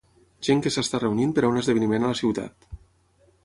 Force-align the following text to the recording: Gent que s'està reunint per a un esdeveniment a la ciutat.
Gent 0.47 0.63
que 0.65 0.71
s'està 0.75 1.01
reunint 1.03 1.35
per 1.39 1.45
a 1.45 1.51
un 1.53 1.61
esdeveniment 1.61 2.07
a 2.09 2.13
la 2.15 2.19
ciutat. 2.25 2.69